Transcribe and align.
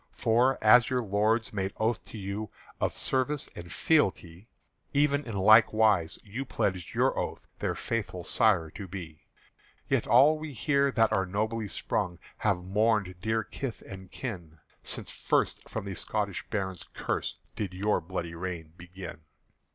"For, 0.13 0.57
as 0.63 0.89
your 0.89 1.03
lords 1.03 1.53
made 1.53 1.73
oath 1.77 2.03
to 2.05 2.17
you 2.17 2.49
Of 2.79 2.97
service 2.97 3.47
and 3.55 3.71
fealty, 3.71 4.47
Even 4.95 5.23
in 5.27 5.37
like 5.37 5.71
wise 5.71 6.17
you 6.23 6.43
pledged 6.43 6.95
your 6.95 7.15
oath 7.19 7.45
Their 7.59 7.75
faithful 7.75 8.23
sire 8.23 8.71
to 8.71 8.87
be: 8.87 9.27
"Yet 9.87 10.07
all 10.07 10.39
we 10.39 10.53
here 10.53 10.91
that 10.91 11.11
are 11.11 11.27
nobly 11.27 11.67
sprung 11.67 12.17
Have 12.37 12.63
mourned 12.63 13.13
dear 13.21 13.43
kith 13.43 13.83
and 13.83 14.09
kin 14.11 14.57
Since 14.81 15.11
first 15.11 15.69
for 15.69 15.83
the 15.83 15.93
Scotish 15.93 16.47
Barons' 16.49 16.87
curse 16.95 17.37
Did 17.55 17.75
your 17.75 18.01
bloody 18.01 18.33
rule 18.33 18.63
begin." 18.75 19.21